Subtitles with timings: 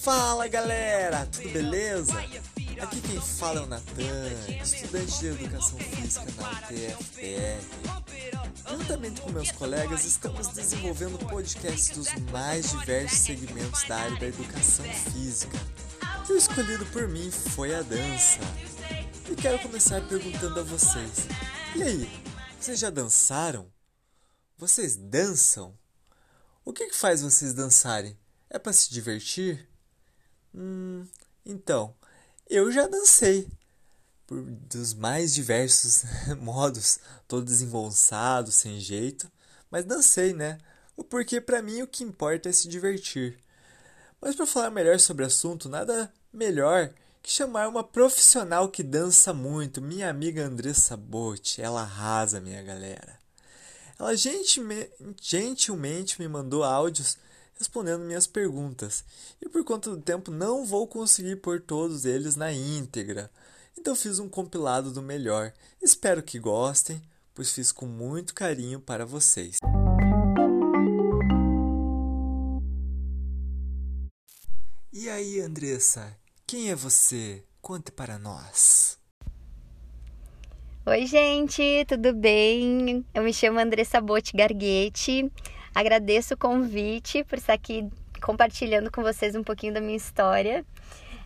[0.00, 2.18] Fala galera, tudo beleza?
[2.80, 7.60] Aqui quem fala é o Natan, estudante de Educação Física na UTFPR.
[8.66, 14.86] Juntamente com meus colegas, estamos desenvolvendo podcasts dos mais diversos segmentos da área da educação
[14.86, 15.58] física.
[16.30, 18.40] E o escolhido por mim foi a dança.
[19.30, 21.26] E quero começar perguntando a vocês:
[21.76, 22.24] e aí,
[22.58, 23.70] vocês já dançaram?
[24.56, 25.78] Vocês dançam?
[26.64, 28.18] O que, que faz vocês dançarem?
[28.48, 29.69] É para se divertir?
[30.54, 31.06] Hum,
[31.44, 31.94] então,
[32.48, 33.48] eu já dancei
[34.26, 36.04] por dos mais diversos
[36.40, 39.30] modos, todo desengonçado, sem jeito,
[39.70, 40.58] mas dancei, né?
[40.96, 43.38] O porquê para mim o que importa é se divertir.
[44.20, 46.92] Mas para falar melhor sobre o assunto, nada melhor
[47.22, 51.60] que chamar uma profissional que dança muito, minha amiga Andressa Botti.
[51.60, 53.18] Ela arrasa, minha galera.
[53.98, 54.14] Ela
[55.20, 57.18] gentilmente me mandou áudios
[57.60, 59.04] respondendo minhas perguntas,
[59.38, 63.30] e por conta do tempo não vou conseguir pôr todos eles na íntegra.
[63.78, 65.52] Então fiz um compilado do melhor.
[65.80, 67.02] Espero que gostem,
[67.34, 69.58] pois fiz com muito carinho para vocês.
[74.90, 77.44] E aí, Andressa, quem é você?
[77.60, 78.98] Conte para nós.
[80.86, 83.04] Oi, gente, tudo bem?
[83.12, 85.30] Eu me chamo Andressa Botti Garguete.
[85.74, 87.88] Agradeço o convite por estar aqui
[88.20, 90.64] compartilhando com vocês um pouquinho da minha história.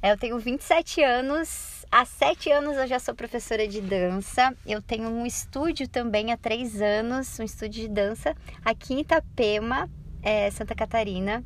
[0.02, 4.54] É, eu tenho 27 anos, há 7 anos eu já sou professora de dança.
[4.66, 9.88] Eu tenho um estúdio também há 3 anos, um estúdio de dança aqui em Itapema,
[10.22, 11.42] é, Santa Catarina.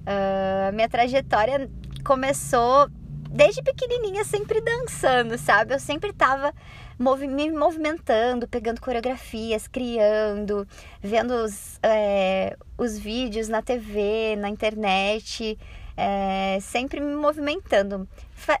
[0.00, 1.70] Uh, minha trajetória
[2.04, 2.88] começou
[3.30, 5.74] desde pequenininha sempre dançando, sabe?
[5.74, 6.54] Eu sempre tava
[7.00, 10.68] movi me movimentando, pegando coreografias, criando,
[11.00, 15.58] vendo os, é, os vídeos na TV, na internet,
[15.96, 18.06] é, sempre me movimentando.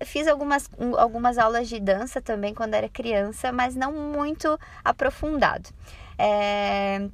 [0.06, 5.68] Fiz algumas, algumas aulas de dança também quando era criança, mas não muito aprofundado.
[6.18, 7.06] É,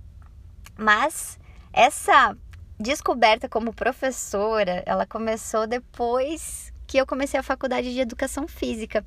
[0.79, 1.41] mas
[1.73, 2.37] essa
[2.79, 9.05] descoberta como professora, ela começou depois que eu comecei a faculdade de educação física.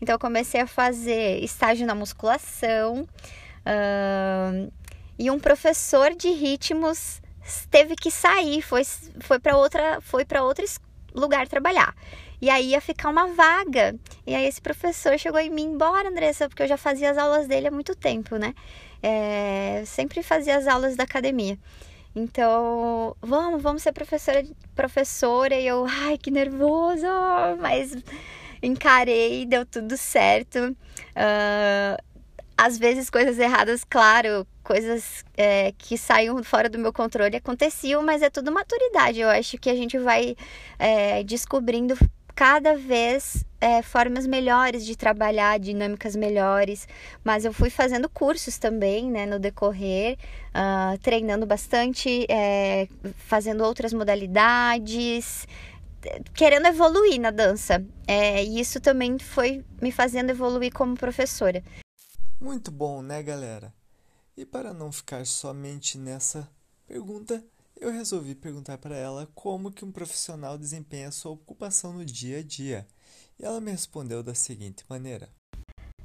[0.00, 3.06] Então, eu comecei a fazer estágio na musculação.
[3.64, 4.72] Uh,
[5.18, 7.22] e um professor de ritmos
[7.70, 8.82] teve que sair, foi,
[9.20, 10.64] foi para outra, foi para outro
[11.14, 11.94] lugar trabalhar.
[12.40, 13.94] E aí ia ficar uma vaga.
[14.26, 17.46] E aí esse professor chegou em mim, bora, Andressa, porque eu já fazia as aulas
[17.46, 18.52] dele há muito tempo, né?
[19.00, 21.56] É, sempre fazia as aulas da academia.
[22.14, 25.54] Então, vamos, vamos ser professora, professora.
[25.54, 27.06] E eu, ai, que nervoso,
[27.60, 27.96] mas
[28.62, 30.58] encarei, deu tudo certo.
[30.58, 32.02] Uh,
[32.56, 38.22] às vezes, coisas erradas, claro, coisas é, que saíam fora do meu controle aconteciam, mas
[38.22, 39.20] é tudo maturidade.
[39.20, 40.36] Eu acho que a gente vai
[40.78, 41.96] é, descobrindo
[42.34, 46.88] cada vez é, formas melhores de trabalhar, dinâmicas melhores.
[47.22, 53.92] Mas eu fui fazendo cursos também, né, no decorrer, uh, treinando bastante, é, fazendo outras
[53.92, 55.46] modalidades,
[56.34, 57.84] querendo evoluir na dança.
[58.06, 61.62] É, e isso também foi me fazendo evoluir como professora.
[62.40, 63.72] Muito bom, né, galera?
[64.36, 66.48] E para não ficar somente nessa
[66.86, 67.44] pergunta,
[67.82, 72.42] eu resolvi perguntar para ela como que um profissional desempenha sua ocupação no dia a
[72.42, 72.86] dia.
[73.38, 75.28] E ela me respondeu da seguinte maneira: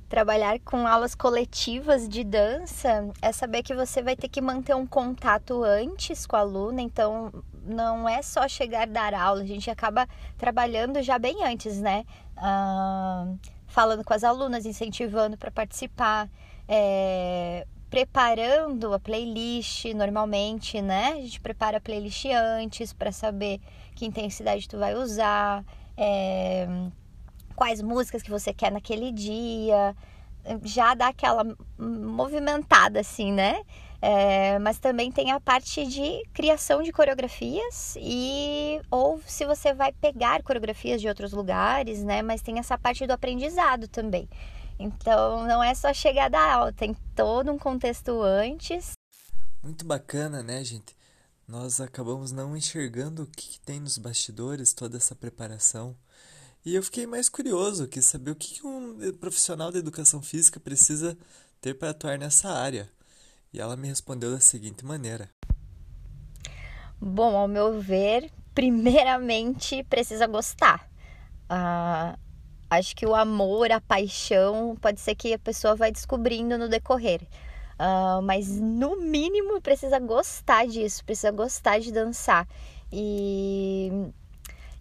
[0.09, 4.87] Trabalhar com aulas coletivas de dança é saber que você vai ter que manter um
[4.87, 7.31] contato antes com a aluna, então
[7.63, 12.05] não é só chegar dar aula, a gente acaba trabalhando já bem antes, né?
[12.35, 13.35] Ah,
[13.67, 16.27] falando com as alunas, incentivando para participar,
[16.67, 21.13] é, preparando a playlist normalmente, né?
[21.13, 23.59] A gente prepara a playlist antes para saber
[23.95, 25.63] que intensidade tu vai usar,
[25.95, 26.67] é,
[27.55, 29.95] quais músicas que você quer naquele dia,
[30.63, 31.43] já dá aquela
[31.77, 33.61] movimentada assim, né?
[33.99, 39.91] É, mas também tem a parte de criação de coreografias e ou se você vai
[39.91, 42.21] pegar coreografias de outros lugares, né?
[42.21, 44.29] Mas tem essa parte do aprendizado também.
[44.79, 48.91] Então não é só chegar da aula, tem todo um contexto antes.
[49.63, 50.95] Muito bacana, né, gente?
[51.47, 55.95] Nós acabamos não enxergando o que, tem nos bastidores, toda essa preparação.
[56.65, 61.17] E eu fiquei mais curioso, quis saber o que um profissional da educação física precisa
[61.61, 62.89] ter para atuar nessa área.
[63.53, 65.29] E ela me respondeu da seguinte maneira:
[66.99, 70.89] Bom, ao meu ver, primeiramente precisa gostar.
[71.49, 72.17] Uh,
[72.69, 77.21] acho que o amor, a paixão, pode ser que a pessoa vai descobrindo no decorrer.
[77.79, 82.47] Uh, mas no mínimo precisa gostar disso, precisa gostar de dançar.
[82.91, 83.91] E,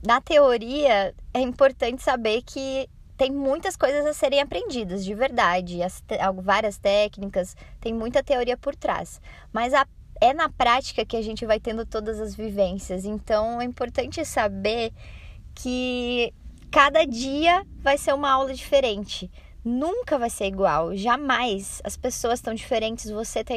[0.06, 5.82] na teoria, é importante saber que tem muitas coisas a serem aprendidas, de verdade.
[5.82, 6.02] As,
[6.42, 9.20] várias técnicas, tem muita teoria por trás.
[9.52, 9.86] Mas a,
[10.20, 13.04] é na prática que a gente vai tendo todas as vivências.
[13.04, 14.92] Então é importante saber
[15.54, 16.32] que
[16.76, 19.30] cada dia vai ser uma aula diferente.
[19.64, 21.80] Nunca vai ser igual, jamais.
[21.82, 23.54] As pessoas estão diferentes, você está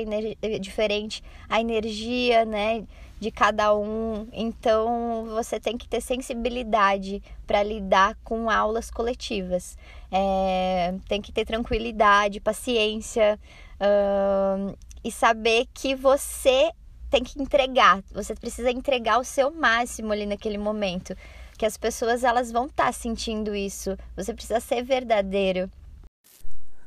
[0.58, 2.86] diferente, a energia, né?
[3.20, 4.26] de cada um.
[4.32, 9.78] Então você tem que ter sensibilidade para lidar com aulas coletivas.
[10.10, 13.38] É, tem que ter tranquilidade, paciência
[13.82, 16.72] uh, e saber que você
[17.10, 18.04] tem que entregar.
[18.12, 21.16] Você precisa entregar o seu máximo ali naquele momento.
[21.58, 23.98] Que as pessoas elas vão estar tá sentindo isso.
[24.16, 25.70] Você precisa ser verdadeiro.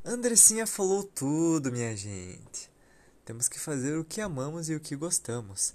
[0.05, 2.71] Andressinha falou tudo, minha gente.
[3.25, 5.75] Temos que fazer o que amamos e o que gostamos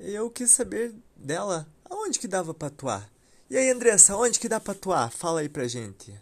[0.00, 3.10] eu quis saber dela aonde que dava pra atuar.
[3.50, 5.10] E aí, Andressa, onde que dá pra atuar?
[5.10, 6.18] Fala aí pra gente.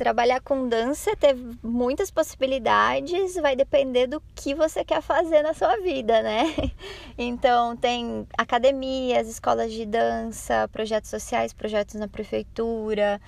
[0.00, 5.76] Trabalhar com dança teve muitas possibilidades, vai depender do que você quer fazer na sua
[5.76, 6.44] vida, né?
[7.18, 13.20] Então, tem academias, escolas de dança, projetos sociais, projetos na prefeitura,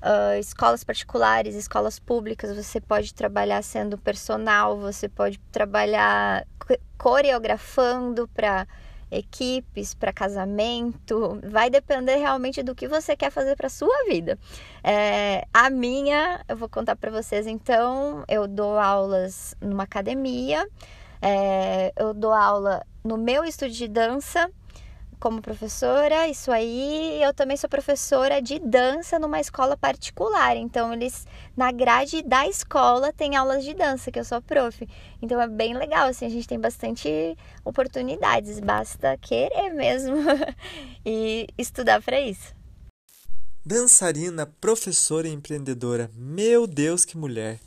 [0.00, 2.54] uh, escolas particulares, escolas públicas.
[2.54, 6.46] Você pode trabalhar sendo personal, você pode trabalhar
[6.96, 8.68] coreografando para
[9.10, 14.38] equipes, para casamento, vai depender realmente do que você quer fazer para sua vida.
[14.82, 20.66] É, a minha, eu vou contar para vocês então, eu dou aulas numa academia,
[21.20, 24.50] é, eu dou aula no meu estúdio de dança
[25.20, 27.22] como professora, isso aí.
[27.22, 30.56] Eu também sou professora de dança numa escola particular.
[30.56, 31.26] Então, eles,
[31.56, 34.88] na grade da escola, tem aulas de dança, que eu sou prof.
[35.20, 38.58] Então, é bem legal, assim, a gente tem bastante oportunidades.
[38.58, 40.16] Basta querer mesmo
[41.04, 42.54] e estudar para isso.
[43.64, 46.10] Dançarina, professora e empreendedora.
[46.14, 47.60] Meu Deus, que mulher!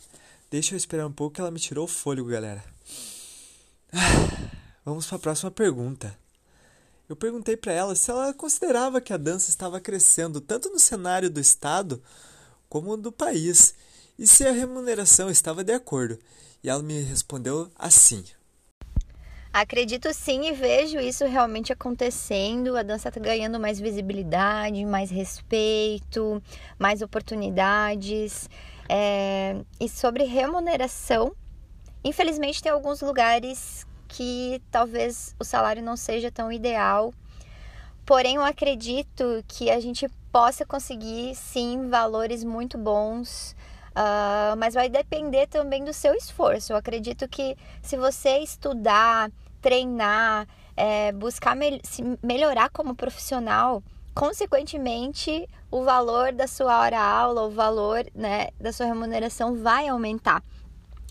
[0.49, 2.63] Deixa eu esperar um pouco que ela me tirou o fôlego, galera.
[3.91, 4.49] Ah,
[4.83, 6.22] vamos para a próxima pergunta.
[7.13, 11.29] Eu perguntei para ela se ela considerava que a dança estava crescendo tanto no cenário
[11.29, 12.01] do estado
[12.67, 13.75] como do país
[14.17, 16.17] e se a remuneração estava de acordo.
[16.63, 18.25] E ela me respondeu assim:
[19.53, 22.75] Acredito sim e vejo isso realmente acontecendo.
[22.75, 26.41] A dança está ganhando mais visibilidade, mais respeito,
[26.79, 28.49] mais oportunidades.
[28.89, 29.63] É...
[29.79, 31.35] E sobre remuneração,
[32.03, 37.11] infelizmente tem alguns lugares que talvez o salário não seja tão ideal.
[38.05, 43.55] Porém, eu acredito que a gente possa conseguir sim valores muito bons,
[43.89, 46.73] uh, mas vai depender também do seu esforço.
[46.73, 51.81] Eu acredito que se você estudar, treinar, é, buscar me
[52.21, 53.81] melhorar como profissional,
[54.13, 60.43] consequentemente o valor da sua hora aula, o valor né, da sua remuneração vai aumentar.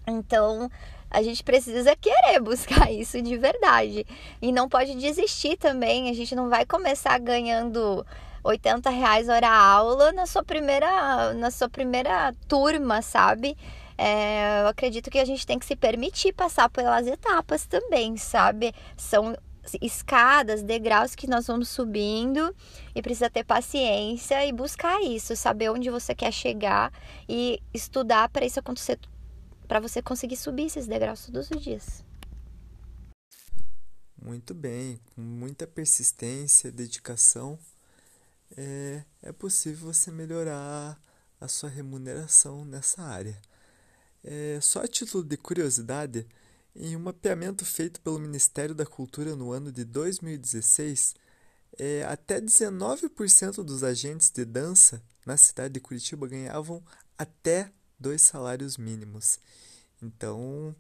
[0.06, 0.70] Então,
[1.12, 4.06] a gente precisa querer buscar isso de verdade.
[4.41, 6.09] E não pode desistir também.
[6.09, 8.05] A gente não vai começar ganhando
[8.43, 13.56] 80 reais hora aula na sua primeira, na sua primeira turma, sabe?
[13.99, 18.75] É, eu acredito que a gente tem que se permitir passar pelas etapas também, sabe?
[18.97, 19.37] São
[19.81, 22.55] escadas, degraus que nós vamos subindo
[22.94, 26.90] e precisa ter paciência e buscar isso, saber onde você quer chegar
[27.28, 28.99] e estudar para isso acontecer
[29.73, 32.05] para você conseguir subir esses degraus todos os dias.
[34.23, 37.59] Muito bem, com muita persistência, dedicação,
[38.55, 41.00] é, é possível você melhorar
[41.41, 43.41] a sua remuneração nessa área.
[44.23, 46.26] É, só a título de curiosidade,
[46.76, 51.14] em um mapeamento feito pelo Ministério da Cultura no ano de 2016,
[51.79, 56.85] é, até 19% dos agentes de dança na cidade de Curitiba ganhavam
[57.17, 59.38] até dois salários mínimos.
[60.02, 60.75] Então,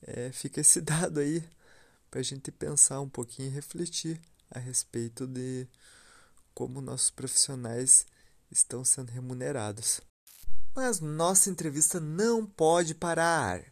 [0.00, 1.44] é, fica esse dado aí
[2.10, 5.66] para a gente pensar um pouquinho e refletir a respeito de
[6.54, 8.06] como nossos profissionais
[8.50, 10.00] estão sendo remunerados.
[10.74, 13.62] Mas nossa entrevista não pode parar.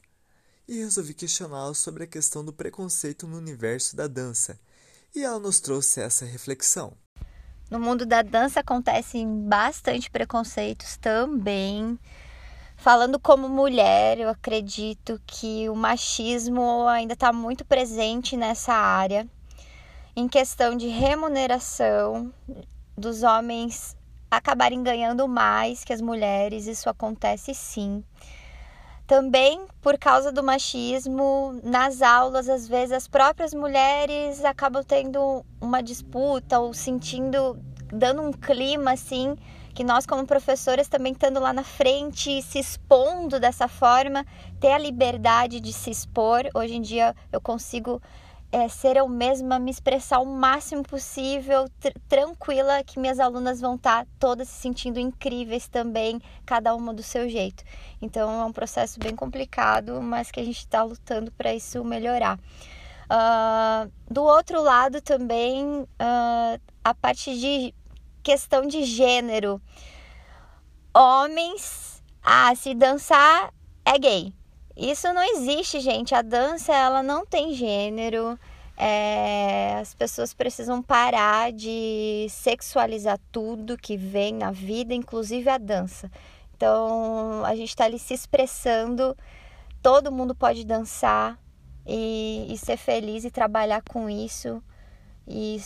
[0.66, 4.59] E resolvi questioná-la sobre a questão do preconceito no universo da dança.
[5.14, 6.97] E ela nos trouxe essa reflexão.
[7.71, 11.99] No mundo da dança acontecem bastante preconceitos também.
[12.85, 19.26] Falando como mulher, eu acredito que o machismo ainda está muito presente nessa área,
[20.14, 22.31] em questão de remuneração
[22.95, 23.97] dos homens
[24.31, 28.05] acabarem ganhando mais que as mulheres, isso acontece sim.
[29.07, 35.83] Também por causa do machismo, nas aulas, às vezes as próprias mulheres acabam tendo uma
[35.83, 37.59] disputa ou sentindo
[37.91, 39.37] dando um clima assim
[39.75, 44.25] que nós como professoras também estando lá na frente, se expondo dessa forma,
[44.61, 46.49] ter a liberdade de se expor.
[46.54, 48.00] Hoje em dia eu consigo
[48.52, 53.75] é, ser eu mesma, me expressar o máximo possível, tr tranquila, que minhas alunas vão
[53.75, 57.64] estar tá todas se sentindo incríveis também, cada uma do seu jeito.
[58.00, 62.38] Então é um processo bem complicado, mas que a gente está lutando para isso melhorar.
[63.04, 67.75] Uh, do outro lado também, uh, a parte de
[68.25, 69.61] questão de gênero.
[70.97, 73.52] Homens, ah, se dançar
[73.85, 74.33] é gay.
[74.76, 76.14] Isso não existe, gente.
[76.14, 78.38] A dança ela não tem gênero.
[78.76, 86.11] É, as pessoas precisam parar de sexualizar tudo que vem na vida, inclusive a dança.
[86.57, 89.16] Então a gente está ali se expressando.
[89.83, 91.38] Todo mundo pode dançar
[91.87, 94.62] e, e ser feliz e trabalhar com isso
[95.28, 95.61] e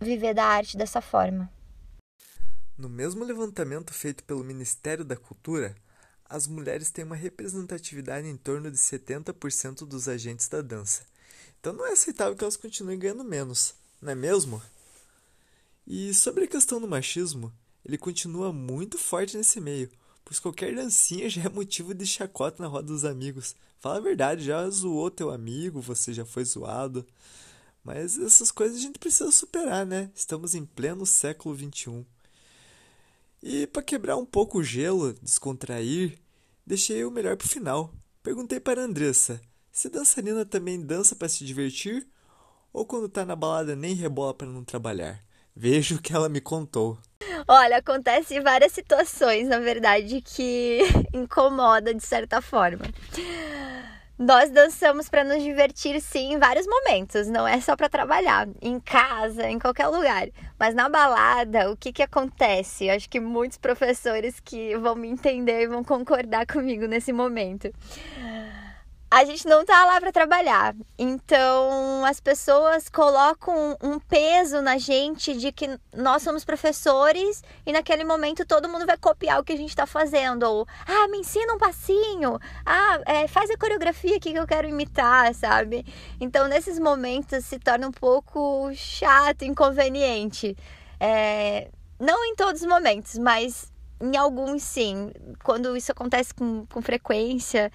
[0.00, 1.55] viver da arte dessa forma.
[2.78, 5.74] No mesmo levantamento feito pelo Ministério da Cultura,
[6.28, 11.06] as mulheres têm uma representatividade em torno de 70% dos agentes da dança.
[11.58, 14.62] Então não é aceitável que elas continuem ganhando menos, não é mesmo?
[15.86, 17.50] E sobre a questão do machismo,
[17.82, 19.90] ele continua muito forte nesse meio,
[20.22, 23.56] pois qualquer dancinha já é motivo de chacota na roda dos amigos.
[23.80, 27.06] Fala a verdade, já zoou teu amigo, você já foi zoado.
[27.82, 30.10] Mas essas coisas a gente precisa superar, né?
[30.14, 32.04] Estamos em pleno século XXI.
[33.48, 36.18] E para quebrar um pouco o gelo, descontrair,
[36.66, 37.94] deixei o melhor para o final.
[38.20, 39.40] Perguntei para a Andressa
[39.76, 42.06] se dançarina também dança para se divertir
[42.72, 45.22] ou quando tá na balada nem rebola para não trabalhar.
[45.54, 46.98] Vejo o que ela me contou.
[47.46, 50.80] Olha, acontece várias situações, na verdade, que
[51.12, 52.86] incomoda de certa forma.
[54.18, 57.28] Nós dançamos para nos divertir, sim, em vários momentos.
[57.28, 60.28] Não é só para trabalhar, em casa, em qualquer lugar.
[60.58, 62.88] Mas na balada, o que que acontece?
[62.88, 67.70] Acho que muitos professores que vão me entender e vão concordar comigo nesse momento
[69.10, 70.74] a gente não tá lá para trabalhar.
[70.98, 78.04] Então, as pessoas colocam um peso na gente de que nós somos professores e naquele
[78.04, 80.42] momento todo mundo vai copiar o que a gente está fazendo.
[80.42, 82.38] Ou, ah, me ensina um passinho.
[82.64, 85.86] Ah, é, faz a coreografia aqui que eu quero imitar, sabe?
[86.20, 90.56] Então, nesses momentos se torna um pouco chato, inconveniente.
[90.98, 95.12] É, não em todos os momentos, mas em alguns sim.
[95.42, 97.70] Quando isso acontece com, com frequência,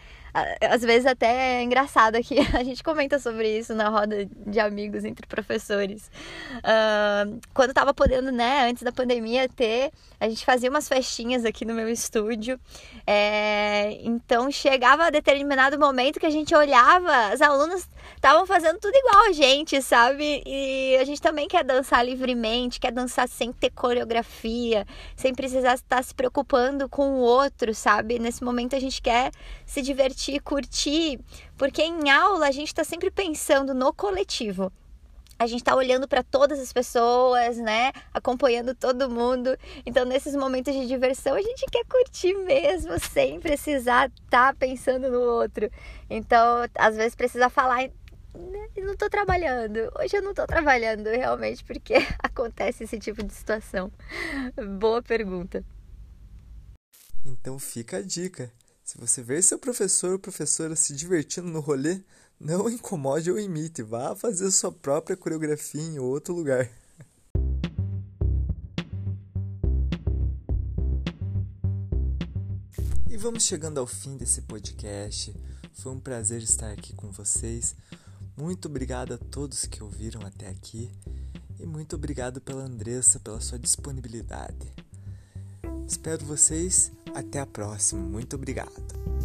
[0.70, 5.04] às vezes até é engraçado aqui, a gente comenta sobre isso na roda de amigos
[5.04, 6.10] entre professores.
[6.58, 11.66] Uh, quando tava podendo, né, antes da pandemia ter, a gente fazia umas festinhas aqui
[11.66, 12.60] no meu estúdio.
[13.06, 18.96] É, então chegava a determinado momento que a gente olhava, as alunas estavam fazendo tudo
[18.96, 20.44] igual a gente, sabe?
[20.46, 24.86] E a gente também quer dançar livremente, quer dançar sem ter coreografia,
[25.16, 28.20] sem precisar estar se preocupando com o outro, sabe?
[28.20, 29.32] Nesse momento a gente quer
[29.66, 31.20] se divertir divertir, curtir,
[31.58, 34.72] porque em aula a gente está sempre pensando no coletivo.
[35.40, 37.92] A gente está olhando para todas as pessoas, né?
[38.14, 39.58] Acompanhando todo mundo.
[39.84, 45.10] Então, nesses momentos de diversão, a gente quer curtir mesmo, sem precisar estar tá pensando
[45.10, 45.68] no outro.
[46.08, 47.90] Então, às vezes precisa falar
[48.36, 48.70] né?
[48.78, 49.92] não estou trabalhando.
[50.00, 53.92] Hoje eu não estou trabalhando realmente porque acontece esse tipo de situação.
[54.80, 55.66] Boa pergunta.
[57.26, 58.52] Então fica a dica.
[58.92, 62.02] Se você ver seu professor ou professora se divertindo no rolê,
[62.38, 66.70] não incomode ou imite, vá fazer sua própria coreografia em outro lugar.
[73.10, 75.34] E vamos chegando ao fim desse podcast.
[75.72, 77.74] Foi um prazer estar aqui com vocês.
[78.36, 80.92] Muito obrigado a todos que ouviram até aqui
[81.58, 84.70] e muito obrigado pela Andressa pela sua disponibilidade.
[85.88, 88.02] Espero vocês até a próxima.
[88.02, 89.21] Muito obrigado.